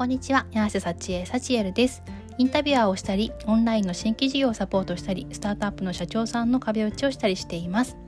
[0.00, 2.02] こんにちは、柳瀬幸恵、幸エルです。
[2.38, 7.98] インタビュアーをしたり、オンラインの新規事業をサポートしたり、スタートアップの社長さんの壁打ちをしたりしています。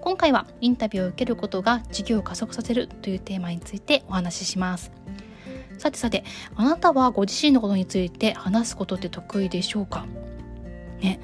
[0.00, 4.90] 今回はインタビューを受けることが事業を加速させるというテーマについてお話しします。
[5.78, 6.24] さてさて、
[6.56, 10.06] あなたはご自身のことについて話すことって得意でしょうか？
[11.00, 11.20] ね。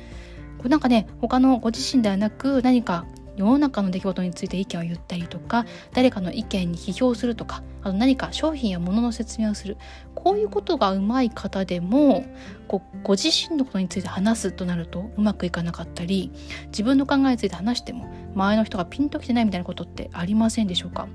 [0.59, 3.05] これなんかね、他のご自身ではなく何か
[3.37, 9.77] 世の中の出来事について意見を言ったりとか誰かの意見に批評するとかあと何か商品や物の説明をする。
[10.15, 12.25] こういうことがうまい方でも
[12.67, 16.33] こうご自身のことについて話すとなるとうまくいかなかったり
[16.69, 21.09] 自分の考えについて話しても周りの人がピンときてないみたいなことってありませんでしょうか？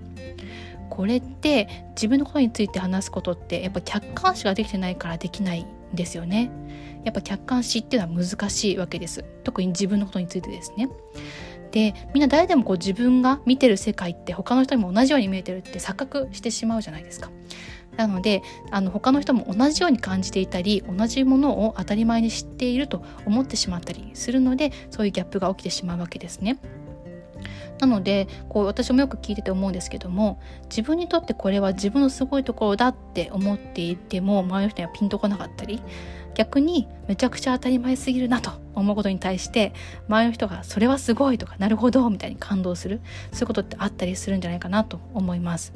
[0.90, 6.52] これって自分のことについて話すことってやっぱ客観視ができてないからできないんですよね。
[7.06, 9.24] やっぱ客観視っていうのは難しいわけです。
[9.44, 10.90] 特に自分のことについてですね。
[11.72, 17.30] でみんな誰でもこう自分が見てる世界って他の人にも同じように見えてるって錯覚してしまうじゃないですか。
[17.98, 26.60] なのであの他の人も同じように感じていたり同じものを当たり前に知っていると思ってしまったりするのでそういうギャップが起きてしまうわけですね。
[27.80, 35.82] なのでこう私もよく聞いてて思うんですけども自分にとってこれは自分のすごいところだって思っていても周りの人にはピンとこなかったり
[36.36, 39.74] 逆にめちゃくちゃ当たり前すぎるなと思うことに対して
[40.08, 45.74] 周りの人がそれはすごいとかなるほどみたいに感動するそういうことってあったりするんじゃないかなと思います。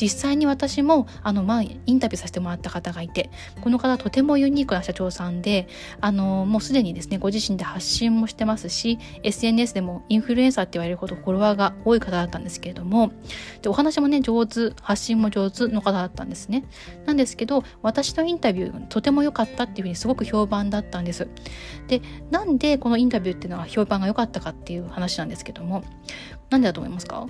[0.00, 3.30] 実際に私もあの、まあ、インタビューさせてもらった方がいて
[3.60, 5.68] この方とてもユニークな社長さんで
[6.00, 13.12] あのもうすでにですねご自身で発信もしてますし SNS でもインフルエンサーって言われるほどフォロワーが多い方だったんですけれども
[13.62, 16.64] でお話もね上手発信も上手の方だったんですね。
[17.06, 21.28] なんですけど私のインタビューとても良かったっていうふうにすごく評判だったんです。
[21.88, 25.82] でなんでこのインタビューっていうのは評判が良かったかっていう話なんですけども
[26.50, 27.26] なんでだと思いますか？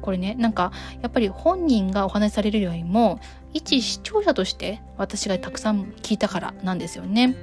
[0.00, 3.20] これねなんかやっぱり本人がお話しされるよりも
[3.52, 7.36] 一視聴者として私がたくさん聞いたからなんですよね。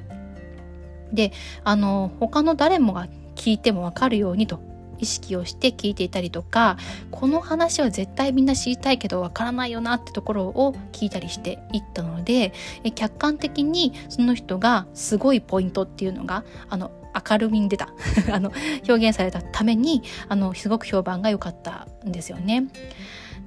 [1.11, 1.31] で
[1.63, 4.59] あの他の誰もが聞いてもわかるようにと
[4.97, 6.77] 意識をして聞いていたりとか
[7.11, 12.53] この話は絶対みんな知りたいけどわからないよなってところを聞いたりしていったので
[12.95, 16.91] 客観的にその人がすごいポイントっていうのがあの
[17.29, 17.89] 明るみに出た
[18.31, 18.51] あの
[18.87, 22.65] 表現されたためにあのすごく評判が良かったんですよね。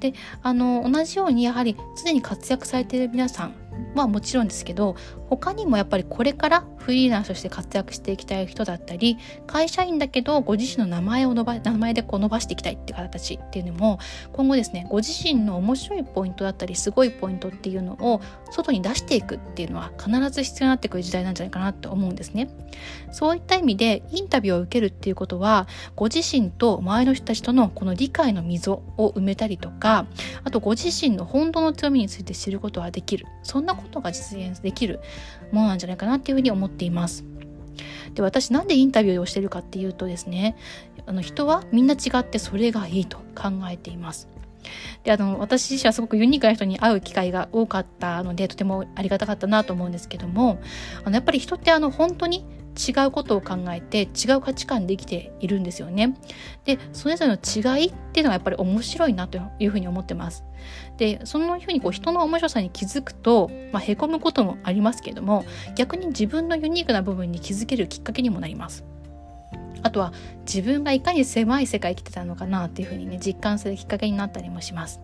[0.01, 3.55] であの同じようにやはり常に活躍されている皆さん
[3.95, 4.97] はもちろんですけど
[5.28, 13.99] 他にもやっぱりこれからフリーランスとして活躍していきたい人だったり会社員だけどご自身の名前を伸ば名前でこう伸ばしていきたいって方たちっていうのも
[14.33, 22.49] 今後ですねご自身の面白いポイントだったりすごいポイントっていうのを外に出していくっていうのは必ず必要になってくる時代なんじゃないかなと思うんですね。
[23.11, 30.06] そういった意味でインタビューを受けるっていうことはご自身と周りの人たちとのこの理解の溝を埋めたりとか
[30.44, 33.27] あとご自身の本当の強みについて知ることができる。
[33.43, 35.00] そんなことが実現できる。
[35.53, 37.25] ものなんじゃないかなっていうふうに思っています。
[38.15, 40.56] で私なんでインタビューをしてるかっていうとですね
[41.06, 44.29] あの人はみんな違ってそれがいいと考えています。
[45.05, 50.61] であの私自身はすごくユニークな人に会う機会が多かったのでとてもありがたかったなと思うんですけども
[51.05, 52.45] あのやっぱり人ってあの本当に
[52.78, 56.15] 違うことを考えて違う価値観で生きているんですよね。
[56.65, 60.44] でそれぞれの違いっていうのがやっぱり面白いなというふうに思ってます。
[60.97, 65.44] でそのふうにこう人の面白さに気づくと、まあ、へこむこともありますけれども
[65.77, 68.84] 逆に自分のユニークな部分に気づけるきっかけにもなります。
[69.83, 75.00] あとは自分がいかに狭い世界生きてたのかなっていうふうにね実感するきっかけになったりもします。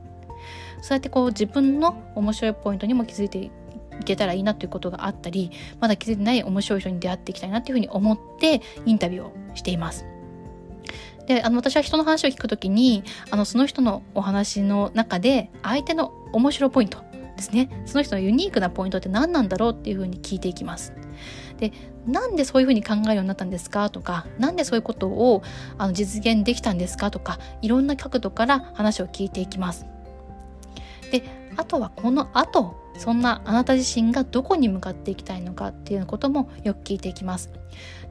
[0.82, 3.50] そうやってこう自分の面白いポイントにも気づいて
[4.00, 5.50] いけたらいいなということがあったり
[5.80, 10.06] まだ気づいてない面白い人に出会っていきたいなというふうに思ってインタビューをしています。
[11.26, 16.98] であの私は人の話を聞くときにあのその人のお話の中で相手の面白ポイント
[17.36, 20.92] ですねその人のユニークなポイントって何なんだろうっていうふうに聞いていきます。
[21.58, 21.72] で
[22.06, 23.88] なんでそういうふうに考えるようになったんですか？
[23.88, 25.42] とか何でそういうことを
[25.78, 27.10] あの実現できたんですか？
[27.10, 29.86] とかいろんな角度から話を聞いていきます。
[31.10, 31.22] で
[31.56, 37.50] あとはこの後そんなあなた自身がどこに向かっていきたいのかっていうこともよく聞いていきます。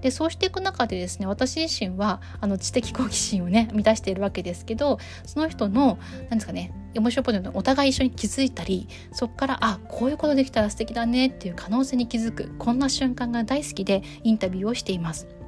[0.01, 5.97] でそうしていく中でですね私自身はあの知的好奇心をね満たしているわけですけどその人の
[6.29, 15.42] 何ですかね面白いポイントお互い一緒に気づいたりそこからあこういうことできたら素敵だねっていう可能性に気づくこんな瞬間が大好きでインタビューをしています。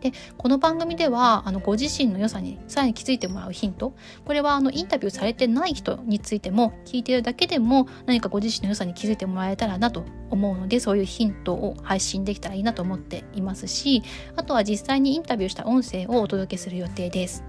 [0.00, 3.94] でこの番組ではあのご自身の良さにさらに気づいてもらうヒント
[4.24, 14.02] これはあのインタビューされてない人についても聞いているだけでも何かご自身の良さに気づいてもらえたらなと思うのでそういうヒントを配信できたらいいなと思っていますし
[14.36, 17.44] あとは実際にインタビューした音声をお届けする予定です。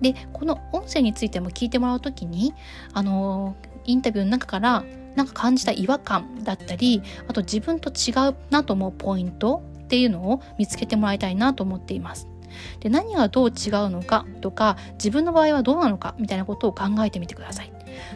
[0.00, 2.52] でこの音声についても聞いてもらう時に
[2.92, 4.84] あのインタビューの中から
[5.14, 12.28] なんか感じた違和感だったりあと自分と違うなと思うポイントっていうのを見つけてもらいたいなと思っています。
[12.80, 13.54] で何がどう違う
[13.90, 17.72] のかとか自分の場合はどうなのかみたいなことを考えてみてください。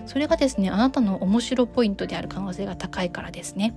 [0.06, 3.74] それがですねあなたの面白ポイントである可能性が高いからですね。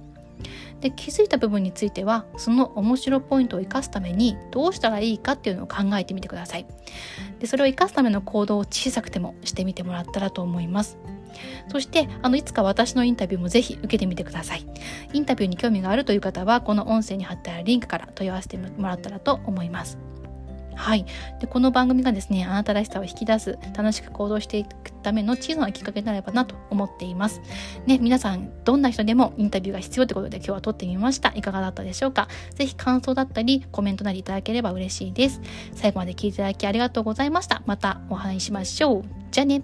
[0.80, 6.66] で気づいた部分についてはその面白ポイントを生かすためにどうしたらいいかっていうのを考えてみてください
[7.40, 10.98] でそれを生かすための行動を小さくてもしてみてもらったらと思います
[11.70, 14.66] そしてあのいつか私のインタビューもぜひ受けてみてください
[15.14, 19.98] インタビューに興味があるという方はこの音声に貼ってあるリンクから問い合わせてもらったらと思います
[20.74, 21.06] はい、
[21.40, 27.42] でこの番組がですねあなたらしさを引き出す楽しく行動していくための小さなきっかけになればなと思っています。
[27.86, 31.34] ね、皆さんどんな人でもインタビューが必要ということで今日は撮ってみました。
[31.36, 32.30] いかがだったでしょうか？
[32.56, 35.42] ぜひ感想だったりコメントなりいただければ嬉しいです。
[35.76, 37.62] 最後まで聞いていただきありがとうございました。
[37.68, 39.04] またお会いしましょう。
[39.30, 39.62] じゃあね。